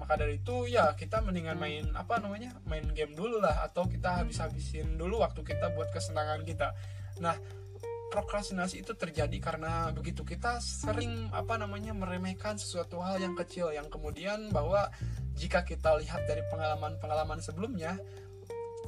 Maka 0.00 0.16
dari 0.16 0.40
itu 0.40 0.68
ya 0.68 0.92
kita 0.96 1.20
mendingan 1.24 1.56
main 1.60 1.92
apa 1.92 2.20
namanya 2.20 2.56
main 2.68 2.84
game 2.96 3.12
dulu 3.12 3.40
lah 3.40 3.64
atau 3.68 3.84
kita 3.88 4.24
habis-habisin 4.24 4.96
dulu 4.96 5.20
waktu 5.20 5.44
kita 5.44 5.72
buat 5.76 5.92
kesenangan 5.92 6.44
kita. 6.44 6.72
Nah 7.20 7.36
prokrastinasi 8.06 8.80
itu 8.86 8.94
terjadi 8.94 9.36
karena 9.42 9.90
begitu 9.92 10.22
kita 10.22 10.62
sering 10.62 11.28
apa 11.34 11.58
namanya 11.58 11.92
meremehkan 11.92 12.56
sesuatu 12.56 13.02
hal 13.02 13.18
yang 13.18 13.34
kecil 13.34 13.74
yang 13.74 13.90
kemudian 13.90 14.48
bahwa 14.54 14.88
jika 15.36 15.66
kita 15.66 15.98
lihat 16.00 16.24
dari 16.24 16.40
pengalaman-pengalaman 16.48 17.42
sebelumnya 17.42 17.98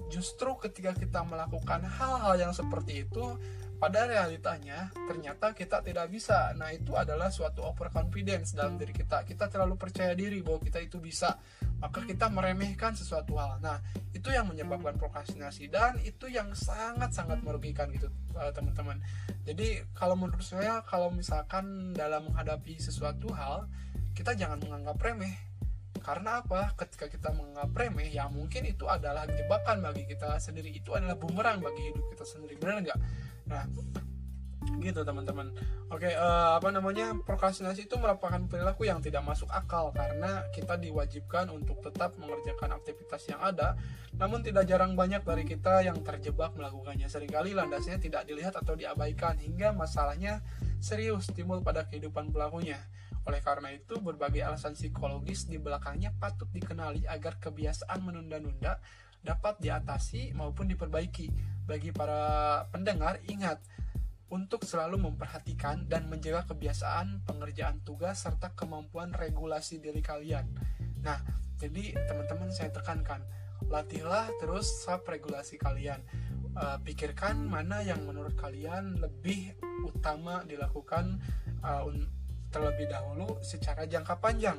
justru 0.08 0.56
ketika 0.60 0.96
kita 0.96 1.20
melakukan 1.24 1.84
hal-hal 1.84 2.34
yang 2.36 2.52
seperti 2.52 3.04
itu 3.08 3.36
pada 3.78 4.10
realitanya 4.10 4.90
ternyata 5.06 5.54
kita 5.54 5.78
tidak 5.86 6.10
bisa. 6.10 6.50
Nah 6.58 6.74
itu 6.74 6.98
adalah 6.98 7.30
suatu 7.30 7.62
overconfidence 7.62 8.58
dalam 8.58 8.74
diri 8.74 8.90
kita. 8.90 9.22
Kita 9.22 9.46
terlalu 9.46 9.78
percaya 9.78 10.18
diri 10.18 10.42
bahwa 10.42 10.58
kita 10.58 10.82
itu 10.82 10.98
bisa 10.98 11.38
maka 11.78 12.02
kita 12.02 12.26
meremehkan 12.26 12.98
sesuatu 12.98 13.38
hal. 13.38 13.62
Nah 13.62 13.78
itu 14.10 14.34
yang 14.34 14.50
menyebabkan 14.50 14.98
prokrastinasi 14.98 15.70
dan 15.70 15.94
itu 16.02 16.26
yang 16.26 16.50
sangat-sangat 16.50 17.38
merugikan 17.46 17.86
gitu 17.94 18.10
eh, 18.34 18.50
teman-teman. 18.50 18.98
Jadi 19.46 19.86
kalau 19.94 20.18
menurut 20.18 20.42
saya 20.42 20.82
kalau 20.82 21.14
misalkan 21.14 21.94
dalam 21.94 22.26
menghadapi 22.26 22.82
sesuatu 22.82 23.30
hal 23.30 23.70
kita 24.18 24.34
jangan 24.34 24.58
menganggap 24.58 24.98
remeh 24.98 25.47
karena 26.08 26.40
apa? 26.40 26.72
Ketika 26.72 27.04
kita 27.12 27.28
menganggap 27.36 27.68
remeh, 27.76 28.08
ya 28.08 28.32
mungkin 28.32 28.64
itu 28.64 28.88
adalah 28.88 29.28
jebakan 29.28 29.84
bagi 29.84 30.08
kita 30.08 30.40
sendiri. 30.40 30.72
Itu 30.72 30.96
adalah 30.96 31.20
bumerang 31.20 31.60
bagi 31.60 31.92
hidup 31.92 32.08
kita 32.16 32.24
sendiri. 32.24 32.56
Benar 32.56 32.80
nggak? 32.80 32.98
Nah, 33.52 33.68
gitu 34.80 35.04
teman-teman. 35.04 35.52
Oke, 35.92 36.08
uh, 36.16 36.56
apa 36.56 36.72
namanya? 36.72 37.12
Prokrastinasi 37.12 37.92
itu 37.92 38.00
merupakan 38.00 38.40
perilaku 38.48 38.88
yang 38.88 39.04
tidak 39.04 39.20
masuk 39.20 39.52
akal 39.52 39.92
karena 39.92 40.48
kita 40.56 40.80
diwajibkan 40.80 41.52
untuk 41.52 41.84
tetap 41.84 42.16
mengerjakan 42.16 42.80
aktivitas 42.80 43.28
yang 43.28 43.44
ada, 43.44 43.76
namun 44.16 44.40
tidak 44.40 44.64
jarang 44.64 44.96
banyak 44.96 45.20
dari 45.20 45.44
kita 45.44 45.84
yang 45.84 46.00
terjebak 46.00 46.56
melakukannya. 46.56 47.04
Seringkali 47.04 47.52
landasnya 47.52 48.00
tidak 48.00 48.24
dilihat 48.24 48.56
atau 48.56 48.72
diabaikan 48.72 49.36
hingga 49.36 49.76
masalahnya 49.76 50.40
serius 50.78 51.30
timbul 51.34 51.62
pada 51.62 51.86
kehidupan 51.86 52.30
pelakunya. 52.30 52.78
Oleh 53.28 53.44
karena 53.44 53.74
itu, 53.74 54.00
berbagai 54.00 54.40
alasan 54.40 54.72
psikologis 54.72 55.50
di 55.50 55.60
belakangnya 55.60 56.16
patut 56.16 56.48
dikenali 56.48 57.04
agar 57.04 57.36
kebiasaan 57.36 58.00
menunda-nunda 58.00 58.80
dapat 59.20 59.60
diatasi 59.60 60.32
maupun 60.32 60.70
diperbaiki. 60.70 61.28
Bagi 61.68 61.92
para 61.92 62.64
pendengar, 62.72 63.20
ingat 63.28 63.60
untuk 64.28 64.64
selalu 64.64 65.00
memperhatikan 65.00 65.88
dan 65.88 66.08
menjaga 66.08 66.52
kebiasaan 66.52 67.24
pengerjaan 67.24 67.80
tugas 67.84 68.24
serta 68.24 68.52
kemampuan 68.52 69.12
regulasi 69.12 69.80
diri 69.80 70.04
kalian. 70.04 70.48
Nah, 71.00 71.20
jadi 71.56 71.96
teman-teman 72.08 72.52
saya 72.52 72.68
tekankan, 72.72 73.24
latihlah 73.72 74.28
terus 74.40 74.68
self 74.84 75.04
regulasi 75.08 75.56
kalian. 75.56 76.00
Uh, 76.58 76.74
pikirkan 76.82 77.46
mana 77.46 77.86
yang 77.86 78.02
menurut 78.02 78.34
kalian 78.34 78.98
lebih 78.98 79.54
utama 79.86 80.42
dilakukan 80.42 81.22
uh, 81.62 81.86
terlebih 82.50 82.90
dahulu 82.90 83.38
secara 83.46 83.86
jangka 83.86 84.18
panjang. 84.18 84.58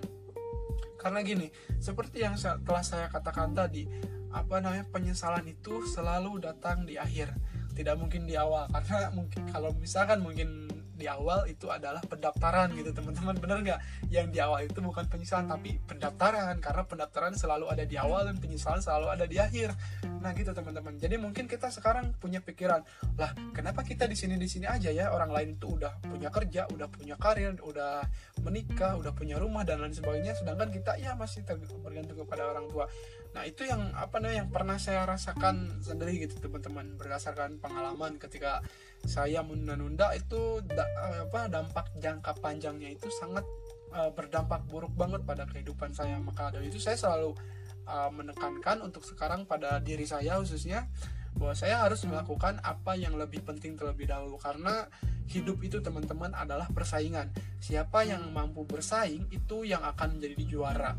Karena 0.95 1.19
gini 1.19 1.51
seperti 1.75 2.23
yang 2.23 2.39
telah 2.39 2.83
saya 2.87 3.11
katakan 3.11 3.51
tadi 3.51 3.83
apa 4.31 4.63
namanya 4.63 4.87
penyesalan 4.87 5.43
itu 5.43 5.83
selalu 5.91 6.39
datang 6.39 6.87
di 6.87 6.95
akhir 6.95 7.35
tidak 7.75 7.95
mungkin 7.99 8.23
di 8.23 8.39
awal. 8.39 8.67
Karena 8.75 9.11
mungkin 9.11 9.41
kalau 9.51 9.75
misalkan 9.75 10.23
mungkin 10.23 10.71
di 10.99 11.07
awal 11.07 11.47
itu 11.47 11.71
adalah 11.71 12.03
pendaftaran 12.03 12.75
gitu 12.75 12.91
teman-teman 12.91 13.39
bener 13.39 13.57
nggak? 13.63 13.79
Yang 14.11 14.27
di 14.35 14.39
awal 14.43 14.67
itu 14.67 14.79
bukan 14.83 15.07
penyesalan 15.07 15.47
tapi 15.47 15.79
pendaftaran 15.87 16.59
karena 16.59 16.83
pendaftaran 16.83 17.33
selalu 17.39 17.71
ada 17.71 17.87
di 17.87 17.95
awal 17.95 18.27
dan 18.27 18.35
penyesalan 18.35 18.83
selalu 18.83 19.07
ada 19.15 19.23
di 19.23 19.39
akhir. 19.39 19.71
Nah 20.19 20.35
gitu 20.35 20.51
teman-teman. 20.51 20.99
Jadi 20.99 21.15
mungkin 21.15 21.47
kita 21.47 21.71
sekarang 21.71 22.11
punya 22.19 22.43
pikiran 22.43 22.83
lah 23.15 23.31
kenapa 23.55 23.87
kita 23.87 24.03
di 24.03 24.19
sini 24.19 24.35
di 24.35 24.51
sini 24.51 24.67
aja 24.67 24.91
ya? 24.91 25.15
Orang 25.15 25.31
lain 25.31 25.55
itu 25.55 25.79
udah 25.79 26.03
punya 26.03 26.27
kerja 26.27 26.67
udah 26.67 26.87
punya 26.91 27.15
karir 27.15 27.55
udah 27.63 28.03
menikah 28.43 28.99
udah 28.99 29.15
punya 29.15 29.39
rumah 29.39 29.63
dan 29.63 29.79
lain 29.79 29.95
sebagainya 29.95 30.35
sedangkan 30.35 30.69
kita 30.75 30.99
ya 30.99 31.15
masih 31.15 31.47
bergantung 31.79 32.19
kepada 32.27 32.51
orang 32.51 32.67
tua. 32.67 32.85
Nah 33.29 33.45
itu 33.45 33.63
yang 33.63 33.93
apa 33.93 34.17
namanya 34.17 34.45
yang 34.45 34.49
pernah 34.49 34.77
saya 34.81 35.05
rasakan 35.05 35.85
sendiri 35.85 36.25
gitu 36.25 36.41
teman-teman 36.41 36.97
berdasarkan 36.97 37.61
pengalaman 37.61 38.17
ketika 38.17 38.65
saya 39.05 39.41
menunda-nunda 39.41 40.11
itu 40.15 40.63
da, 40.67 40.85
apa 41.23 41.47
dampak 41.47 41.87
jangka 41.97 42.35
panjangnya 42.39 42.93
itu 42.93 43.07
sangat 43.09 43.45
uh, 43.93 44.11
berdampak 44.13 44.65
buruk 44.67 44.91
banget 44.93 45.23
pada 45.25 45.47
kehidupan 45.49 45.93
saya. 45.95 46.17
Maka 46.19 46.53
dari 46.53 46.69
itu 46.69 46.81
saya 46.81 46.97
selalu 46.99 47.33
uh, 47.87 48.11
menekankan 48.11 48.83
untuk 48.85 49.05
sekarang 49.05 49.45
pada 49.47 49.79
diri 49.81 50.05
saya 50.05 50.37
khususnya 50.41 50.89
bahwa 51.37 51.53
saya 51.55 51.85
harus 51.85 52.03
melakukan 52.03 52.57
apa 52.65 52.97
yang 52.97 53.15
lebih 53.15 53.45
penting 53.45 53.79
terlebih 53.79 54.09
dahulu. 54.09 54.35
Karena 54.41 54.89
hidup 55.29 55.61
itu 55.61 55.79
teman-teman 55.79 56.33
adalah 56.33 56.67
persaingan. 56.73 57.29
Siapa 57.61 58.03
yang 58.03 58.33
mampu 58.33 58.65
bersaing 58.65 59.29
itu 59.29 59.63
yang 59.63 59.85
akan 59.85 60.17
menjadi 60.17 60.43
juara. 60.49 60.91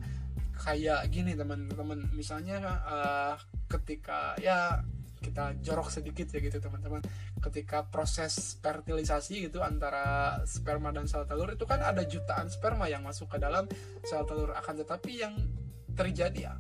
Kayak 0.57 1.09
gini 1.11 1.35
teman-teman. 1.35 2.11
Misalnya 2.15 2.63
uh, 2.87 3.35
ketika 3.71 4.37
ya 4.39 4.83
kita 5.21 5.61
jorok 5.61 5.93
sedikit 5.93 6.27
ya 6.33 6.41
gitu 6.41 6.59
teman-teman. 6.59 7.05
Ketika 7.39 7.87
proses 7.87 8.57
fertilisasi 8.59 9.47
gitu 9.47 9.61
antara 9.61 10.41
sperma 10.49 10.91
dan 10.91 11.05
sel 11.07 11.29
telur 11.29 11.53
itu 11.53 11.69
kan 11.69 11.85
ada 11.85 12.03
jutaan 12.09 12.49
sperma 12.49 12.89
yang 12.89 13.05
masuk 13.05 13.29
ke 13.29 13.39
dalam 13.39 13.69
sel 14.09 14.25
telur. 14.25 14.57
Akan 14.57 14.81
tetapi 14.81 15.13
yang 15.21 15.37
terjadi 15.93 16.57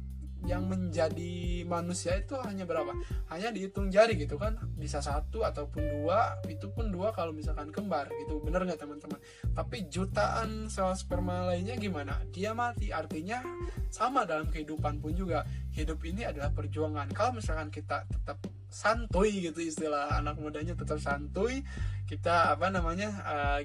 yang 0.48 0.64
menjadi 0.68 1.64
manusia 1.68 2.16
itu 2.16 2.36
hanya 2.40 2.64
berapa? 2.64 2.96
Hanya 3.28 3.52
dihitung 3.52 3.92
jari 3.92 4.16
gitu 4.16 4.40
kan. 4.40 4.56
Bisa 4.76 5.04
satu 5.04 5.44
ataupun 5.44 6.00
dua 6.00 6.40
itu 6.48 6.72
pun 6.72 6.88
dua 6.88 7.12
kalau 7.12 7.34
misalkan 7.34 7.68
kembar 7.68 8.08
gitu. 8.24 8.40
Bener 8.40 8.64
nggak 8.64 8.80
teman-teman? 8.80 9.20
Tapi 9.52 9.90
jutaan 9.92 10.72
sel 10.72 10.92
sperma 10.96 11.52
lainnya 11.52 11.76
gimana? 11.76 12.20
Dia 12.32 12.56
mati 12.56 12.90
artinya 12.90 13.44
sama 13.92 14.24
dalam 14.24 14.48
kehidupan 14.48 15.04
pun 15.04 15.12
juga. 15.12 15.44
Hidup 15.76 16.00
ini 16.08 16.24
adalah 16.24 16.50
perjuangan. 16.50 17.12
Kalau 17.12 17.36
misalkan 17.36 17.68
kita 17.68 18.08
tetap 18.08 18.40
santuy 18.70 19.50
gitu 19.50 19.58
istilah 19.58 20.14
anak 20.14 20.38
mudanya 20.38 20.78
tetap 20.78 21.02
santuy 21.02 21.66
kita 22.06 22.54
apa 22.54 22.70
namanya 22.70 23.10
uh, 23.26 23.60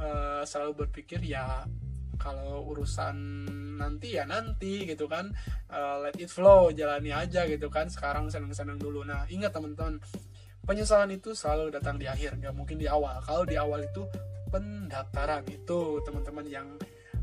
uh, 0.00 0.42
selalu 0.48 0.84
berpikir 0.84 1.20
ya 1.20 1.68
kalau 2.20 2.68
urusan 2.68 3.16
nanti 3.80 4.20
ya 4.20 4.28
nanti 4.28 4.84
gitu 4.84 5.08
kan. 5.08 5.32
Uh, 5.72 6.04
let 6.04 6.14
it 6.20 6.28
flow 6.28 6.68
jalani 6.68 7.10
aja 7.16 7.48
gitu 7.48 7.72
kan. 7.72 7.88
Sekarang 7.88 8.28
seneng-seneng 8.28 8.76
dulu. 8.76 9.00
Nah 9.02 9.24
ingat 9.32 9.56
teman-teman 9.56 9.96
penyesalan 10.68 11.16
itu 11.16 11.32
selalu 11.32 11.72
datang 11.72 11.96
di 11.96 12.04
akhir 12.04 12.36
nggak 12.36 12.52
mungkin 12.52 12.76
di 12.76 12.86
awal. 12.86 13.18
Kalau 13.24 13.48
di 13.48 13.56
awal 13.56 13.88
itu 13.88 14.04
pendaftaran 14.52 15.48
itu 15.48 16.04
teman-teman 16.04 16.46
yang 16.46 16.68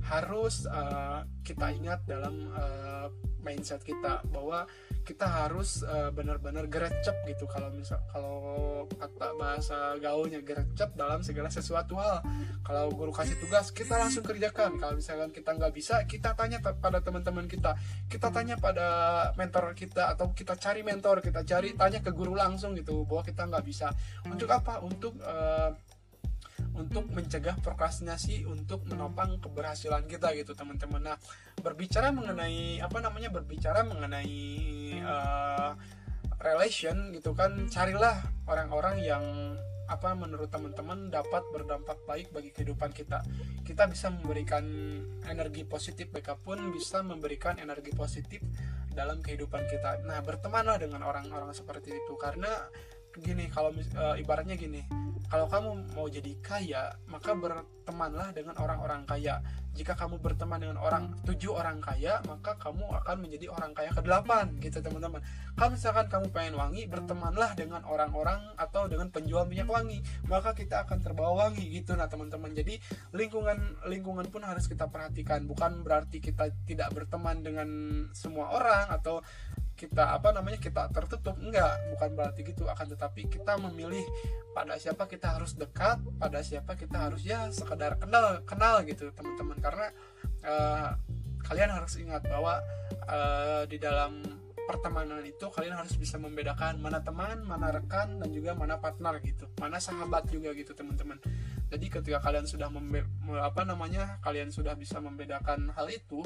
harus 0.07 0.63
uh, 0.71 1.27
kita 1.43 1.75
ingat 1.75 2.07
dalam 2.07 2.47
uh, 2.55 3.11
mindset 3.43 3.79
kita 3.83 4.23
bahwa 4.31 4.67
kita 5.07 5.23
harus 5.23 5.83
uh, 5.87 6.11
benar-benar 6.11 6.67
gerecep 6.67 7.15
gitu. 7.27 7.47
Kalau 7.47 7.71
misal 7.71 7.99
kalau 8.11 8.83
kata 8.91 9.27
bahasa 9.39 9.95
gaulnya 10.03 10.43
gerecep 10.43 10.91
dalam 10.99 11.23
segala 11.23 11.47
sesuatu 11.47 11.95
hal. 11.95 12.19
Kalau 12.63 12.91
guru 12.91 13.15
kasih 13.15 13.39
tugas 13.39 13.71
kita 13.71 13.95
langsung 13.95 14.23
kerjakan. 14.23 14.75
Kalau 14.75 14.99
misalkan 14.99 15.31
kita 15.31 15.55
nggak 15.55 15.71
bisa 15.71 16.03
kita 16.03 16.35
tanya 16.35 16.59
pada 16.59 16.99
teman-teman 16.99 17.47
kita. 17.47 17.75
Kita 18.11 18.27
tanya 18.31 18.59
pada 18.59 18.87
mentor 19.39 19.71
kita 19.75 20.11
atau 20.11 20.35
kita 20.35 20.59
cari 20.59 20.83
mentor 20.83 21.23
kita 21.23 21.47
cari 21.47 21.71
tanya 21.75 22.03
ke 22.03 22.11
guru 22.11 22.35
langsung 22.35 22.75
gitu 22.75 23.07
bahwa 23.07 23.23
kita 23.23 23.47
nggak 23.47 23.63
bisa. 23.63 23.91
Untuk 24.27 24.51
apa? 24.51 24.83
Untuk 24.83 25.15
uh, 25.23 25.71
untuk 26.77 27.09
mencegah 27.09 27.57
prokrastinasi 27.59 28.45
untuk 28.45 28.85
menopang 28.85 29.41
keberhasilan 29.41 30.05
kita 30.05 30.31
gitu 30.37 30.53
teman-teman. 30.53 31.13
Nah 31.13 31.17
berbicara 31.59 32.13
mengenai 32.13 32.79
apa 32.79 32.97
namanya 33.01 33.33
berbicara 33.33 33.81
mengenai 33.83 34.37
uh, 35.01 35.73
relation 36.37 37.11
gitu 37.17 37.33
kan 37.33 37.65
carilah 37.67 38.21
orang-orang 38.45 39.01
yang 39.01 39.25
apa 39.87 40.11
menurut 40.13 40.51
teman-teman 40.51 41.07
dapat 41.07 41.47
berdampak 41.49 41.97
baik 42.05 42.29
bagi 42.35 42.51
kehidupan 42.51 42.91
kita. 42.91 43.23
Kita 43.63 43.87
bisa 43.87 44.11
memberikan 44.11 44.63
energi 45.25 45.63
positif 45.63 46.11
mereka 46.11 46.35
pun 46.35 46.59
bisa 46.75 47.01
memberikan 47.01 47.55
energi 47.57 47.95
positif 47.95 48.43
dalam 48.91 49.23
kehidupan 49.23 49.63
kita. 49.71 50.03
Nah 50.03 50.19
bertemanlah 50.21 50.75
dengan 50.81 51.07
orang-orang 51.07 51.55
seperti 51.55 51.95
itu 51.95 52.13
karena 52.19 52.51
gini 53.19 53.49
kalau 53.49 53.73
uh, 53.73 54.15
ibaratnya 54.15 54.55
gini 54.55 54.85
kalau 55.27 55.43
kamu 55.51 55.91
mau 55.91 56.07
jadi 56.07 56.39
kaya 56.39 56.95
maka 57.11 57.35
bertemanlah 57.35 58.31
dengan 58.31 58.55
orang-orang 58.63 59.03
kaya. 59.03 59.43
Jika 59.75 59.93
kamu 59.93 60.23
berteman 60.23 60.57
dengan 60.57 60.79
orang 60.79 61.19
tujuh 61.27 61.51
orang 61.51 61.83
kaya 61.83 62.23
maka 62.23 62.55
kamu 62.55 62.87
akan 63.03 63.15
menjadi 63.19 63.51
orang 63.51 63.75
kaya 63.75 63.91
ke 63.91 63.99
delapan 64.07 64.55
gitu 64.63 64.79
teman-teman. 64.79 65.19
Kalau 65.59 65.69
misalkan 65.75 66.07
kamu 66.07 66.31
pengen 66.31 66.55
wangi 66.55 66.87
bertemanlah 66.87 67.59
dengan 67.59 67.83
orang-orang 67.83 68.55
atau 68.55 68.87
dengan 68.87 69.11
penjual 69.11 69.43
minyak 69.43 69.67
wangi 69.67 69.99
maka 70.31 70.55
kita 70.55 70.87
akan 70.87 71.03
terbawa 71.03 71.51
wangi 71.51 71.75
gitu 71.75 71.99
nah 71.99 72.07
teman-teman. 72.07 72.55
Jadi 72.55 72.79
lingkungan 73.11 73.83
lingkungan 73.91 74.31
pun 74.31 74.47
harus 74.47 74.71
kita 74.71 74.87
perhatikan. 74.87 75.43
Bukan 75.43 75.83
berarti 75.83 76.23
kita 76.23 76.55
tidak 76.63 76.95
berteman 76.95 77.43
dengan 77.43 77.67
semua 78.15 78.55
orang 78.55 78.95
atau 78.95 79.19
kita 79.77 80.17
apa 80.17 80.33
namanya 80.33 80.57
kita 80.57 80.89
tertutup. 80.89 81.37
Enggak 81.37 81.77
bukan 81.93 82.09
berarti 82.17 82.41
gitu 82.41 82.65
akan 82.65 82.97
tetapi 82.97 83.29
kita 83.29 83.61
memilih 83.61 84.01
pada 84.51 84.73
siapa 84.81 85.05
kita 85.05 85.37
harus 85.37 85.53
dekat 85.53 86.01
pada 86.17 86.41
siapa 86.41 86.73
kita 86.73 86.97
harus 86.97 87.21
ya 87.21 87.45
sekedar 87.53 88.01
kenal 88.01 88.41
kenal 88.43 88.81
gitu 88.83 89.13
teman-teman. 89.13 89.61
Karena 89.61 89.87
uh, 90.41 90.91
kalian 91.45 91.69
harus 91.71 91.93
ingat 92.01 92.25
bahwa 92.25 92.57
uh, 93.05 93.63
di 93.69 93.77
dalam 93.77 94.25
pertemanan 94.67 95.23
itu 95.23 95.47
kalian 95.47 95.79
harus 95.79 95.95
bisa 95.95 96.19
membedakan 96.19 96.83
mana 96.83 96.99
teman 96.99 97.39
mana 97.47 97.71
rekan 97.71 98.19
dan 98.19 98.29
juga 98.33 98.51
mana 98.57 98.81
partner 98.81 99.21
gitu. 99.23 99.47
Mana 99.61 99.79
sahabat 99.79 100.27
juga 100.27 100.51
gitu 100.57 100.73
teman-teman. 100.75 101.21
Jadi 101.67 101.87
ketika 101.87 102.19
kalian 102.23 102.47
sudah 102.47 102.67
membe 102.71 103.03
apa 103.39 103.63
namanya 103.63 104.19
kalian 104.23 104.51
sudah 104.51 104.75
bisa 104.75 104.99
membedakan 105.03 105.71
hal 105.75 105.87
itu 105.91 106.23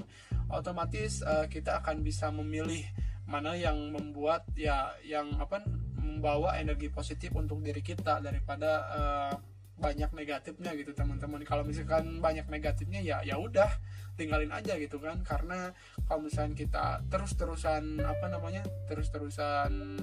otomatis 0.50 1.22
uh, 1.26 1.46
kita 1.50 1.82
akan 1.82 2.02
bisa 2.02 2.30
memilih 2.30 2.86
mana 3.32 3.56
yang 3.56 3.96
membuat 3.96 4.44
ya 4.60 4.92
yang 5.08 5.32
apa 5.40 5.64
membawa 5.96 6.60
energi 6.60 6.92
positif 6.92 7.32
untuk 7.32 7.64
diri 7.64 7.80
kita 7.80 8.20
daripada 8.20 8.72
uh, 8.92 9.34
banyak 9.82 10.14
negatifnya 10.14 10.78
gitu 10.78 10.94
teman-teman. 10.94 11.42
Kalau 11.42 11.66
misalkan 11.66 12.22
banyak 12.22 12.46
negatifnya 12.52 13.02
ya 13.02 13.18
ya 13.26 13.40
udah 13.40 13.72
tinggalin 14.20 14.52
aja 14.54 14.78
gitu 14.78 15.00
kan. 15.00 15.24
Karena 15.24 15.74
kalau 16.06 16.28
misalkan 16.28 16.54
kita 16.54 17.02
terus-terusan 17.10 18.04
apa 18.04 18.28
namanya 18.30 18.62
terus-terusan 18.92 19.98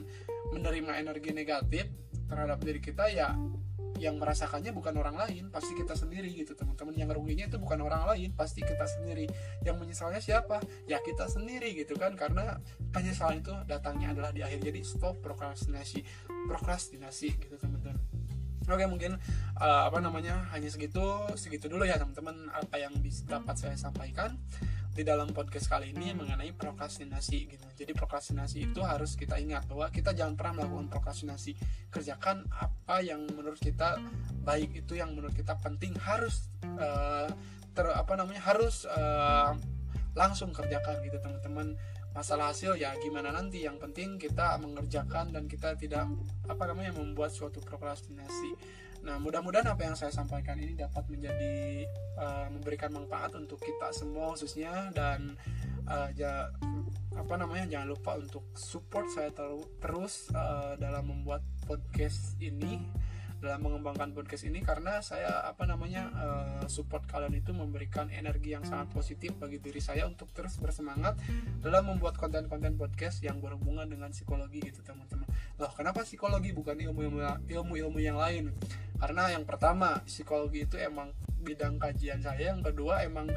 menerima 0.51 0.93
energi 0.99 1.31
negatif 1.31 1.87
terhadap 2.27 2.59
diri 2.65 2.81
kita 2.81 3.07
ya 3.13 3.37
yang 3.97 4.21
merasakannya 4.21 4.71
bukan 4.77 4.95
orang 5.01 5.17
lain 5.17 5.49
pasti 5.49 5.73
kita 5.73 5.97
sendiri 5.97 6.29
gitu 6.31 6.53
teman-teman. 6.53 6.95
Yang 6.95 7.17
ruginya 7.17 7.49
itu 7.49 7.57
bukan 7.57 7.81
orang 7.81 8.05
lain 8.13 8.37
pasti 8.37 8.61
kita 8.61 8.85
sendiri. 8.85 9.25
Yang 9.65 9.77
menyesalnya 9.81 10.21
siapa? 10.21 10.61
Ya 10.85 11.01
kita 11.01 11.27
sendiri 11.27 11.73
gitu 11.73 11.97
kan 11.97 12.13
karena 12.15 12.61
penyesalan 12.93 13.41
itu 13.41 13.55
datangnya 13.65 14.13
adalah 14.13 14.31
di 14.31 14.45
akhir. 14.45 14.61
Jadi 14.61 14.81
stop 14.85 15.19
prokrastinasi 15.25 16.05
prokrastinasi 16.47 17.29
gitu 17.41 17.57
teman-teman. 17.57 17.99
Oke 18.69 18.85
mungkin 18.85 19.17
uh, 19.57 19.83
apa 19.89 19.97
namanya 20.05 20.45
hanya 20.53 20.69
segitu 20.69 21.01
segitu 21.41 21.73
dulu 21.73 21.89
ya 21.89 21.97
teman-teman 21.97 22.53
apa 22.53 22.77
yang 22.77 22.93
bisa 23.01 23.25
dapat 23.25 23.57
saya 23.57 23.77
sampaikan 23.81 24.37
di 24.99 25.07
dalam 25.07 25.31
podcast 25.31 25.71
kali 25.71 25.95
ini 25.95 26.11
mengenai 26.11 26.51
prokrastinasi 26.59 27.39
gitu. 27.55 27.67
Jadi 27.79 27.95
prokrastinasi 27.95 28.67
itu 28.67 28.83
harus 28.83 29.15
kita 29.15 29.39
ingat 29.39 29.71
bahwa 29.71 29.87
kita 29.95 30.11
jangan 30.11 30.35
pernah 30.35 30.67
melakukan 30.67 30.91
prokrastinasi. 30.91 31.55
Kerjakan 31.87 32.43
apa 32.51 32.99
yang 33.07 33.23
menurut 33.31 33.63
kita 33.63 34.03
baik 34.43 34.75
itu 34.75 34.99
yang 34.99 35.15
menurut 35.15 35.39
kita 35.39 35.55
penting 35.63 35.95
harus 36.03 36.51
uh, 36.83 37.31
ter 37.79 37.87
apa 37.95 38.19
namanya 38.19 38.43
harus 38.43 38.91
uh, 38.91 39.55
langsung 40.19 40.51
kerjakan 40.51 40.99
gitu 41.07 41.23
teman-teman. 41.23 41.79
Masalah 42.11 42.51
hasil 42.51 42.75
ya 42.75 42.91
gimana 42.99 43.31
nanti 43.31 43.63
yang 43.63 43.79
penting 43.79 44.19
kita 44.19 44.59
mengerjakan 44.59 45.31
dan 45.31 45.47
kita 45.47 45.79
tidak 45.79 46.11
apa 46.51 46.65
namanya 46.67 46.91
membuat 46.99 47.31
suatu 47.31 47.63
prokrastinasi 47.63 48.59
Nah, 49.09 49.17
mudah-mudahan 49.17 49.65
apa 49.73 49.89
yang 49.89 49.97
saya 49.97 50.13
sampaikan 50.13 50.61
ini 50.61 50.77
dapat 50.77 51.09
menjadi 51.09 51.89
uh, 52.21 52.53
memberikan 52.53 52.93
manfaat 52.93 53.33
untuk 53.41 53.57
kita 53.57 53.89
semua 53.97 54.37
khususnya 54.37 54.93
dan 54.93 55.33
uh, 55.89 56.13
ja, 56.13 56.53
apa 57.17 57.35
namanya 57.41 57.65
jangan 57.73 57.89
lupa 57.97 58.21
untuk 58.21 58.45
support 58.53 59.09
saya 59.09 59.33
ter 59.33 59.49
terus 59.81 60.29
uh, 60.37 60.77
dalam 60.77 61.09
membuat 61.09 61.41
podcast 61.65 62.37
ini 62.37 62.85
dalam 63.39 63.63
mengembangkan 63.63 64.11
podcast 64.11 64.51
ini 64.51 64.63
karena 64.67 64.99
saya 64.99 65.47
apa 65.47 65.63
namanya 65.63 66.11
uh, 66.19 66.67
support 66.67 67.07
kalian 67.07 67.39
itu 67.39 67.55
memberikan 67.55 68.11
energi 68.11 68.55
yang 68.55 68.67
sangat 68.67 68.91
positif 68.91 69.35
bagi 69.39 69.63
diri 69.63 69.79
saya 69.79 70.07
untuk 70.11 70.35
terus 70.35 70.59
bersemangat 70.59 71.15
dalam 71.63 71.87
membuat 71.87 72.19
konten-konten 72.19 72.75
podcast 72.75 73.23
yang 73.23 73.39
berhubungan 73.39 73.87
dengan 73.87 74.11
psikologi 74.11 74.59
gitu 74.63 74.83
teman-teman. 74.83 75.27
Loh, 75.59 75.71
kenapa 75.75 76.03
psikologi 76.03 76.51
bukan 76.51 76.79
ilmu-ilmu 76.79 77.47
ilmu-ilmu 77.47 77.99
yang 78.03 78.19
lain? 78.19 78.51
Karena 78.99 79.31
yang 79.31 79.47
pertama, 79.47 80.03
psikologi 80.03 80.67
itu 80.67 80.75
emang 80.75 81.15
bidang 81.39 81.79
kajian 81.79 82.19
saya, 82.19 82.51
yang 82.51 82.67
kedua 82.67 83.07
emang 83.07 83.31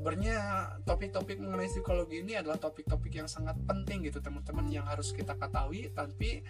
sebenarnya 0.00 0.64
topik-topik 0.88 1.36
mengenai 1.44 1.68
psikologi 1.68 2.24
ini 2.24 2.32
adalah 2.32 2.56
topik-topik 2.56 3.20
yang 3.20 3.28
sangat 3.28 3.52
penting 3.68 4.08
gitu 4.08 4.24
teman-teman 4.24 4.64
yang 4.72 4.88
harus 4.88 5.12
kita 5.12 5.36
ketahui 5.36 5.92
tapi 5.92 6.40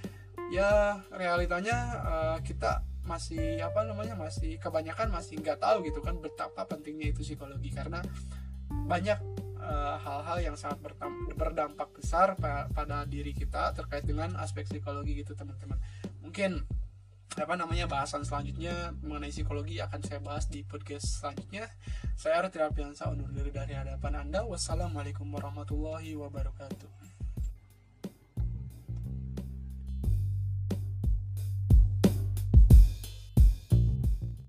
ya 0.51 0.99
realitanya 1.15 1.79
uh, 2.03 2.39
kita 2.43 2.83
masih 3.07 3.59
apa 3.65 3.87
namanya 3.87 4.15
masih 4.15 4.61
kebanyakan 4.61 5.11
masih 5.11 5.41
nggak 5.41 5.59
tahu 5.59 5.83
gitu 5.87 5.99
kan 6.05 6.19
betapa 6.21 6.67
pentingnya 6.69 7.11
itu 7.11 7.25
psikologi. 7.25 7.73
Karena 7.73 7.99
banyak 8.71 9.19
eh, 9.59 9.97
hal-hal 9.99 10.39
uh, 10.39 10.45
yang 10.45 10.55
sangat 10.55 10.95
berdampak 11.35 11.91
besar 11.91 12.39
pa 12.39 12.71
pada 12.71 13.03
diri 13.03 13.35
kita 13.35 13.75
terkait 13.75 14.07
dengan 14.07 14.39
aspek 14.39 14.63
psikologi 14.63 15.27
gitu 15.27 15.35
teman-teman. 15.35 15.75
Mungkin 16.23 16.63
apa 17.35 17.55
namanya 17.55 17.87
bahasan 17.87 18.27
selanjutnya 18.27 18.95
mengenai 19.07 19.31
psikologi 19.31 19.79
akan 19.79 20.01
saya 20.03 20.23
bahas 20.23 20.47
di 20.47 20.63
podcast 20.63 21.23
selanjutnya. 21.23 21.67
Saya 22.15 22.43
Arif 22.43 22.55
Terapiansa 22.55 23.11
undur 23.11 23.31
diri 23.31 23.51
dari 23.51 23.75
hadapan 23.75 24.23
anda. 24.23 24.47
Wassalamualaikum 24.47 25.27
warahmatullahi 25.31 26.15
wabarakatuh 26.15 27.00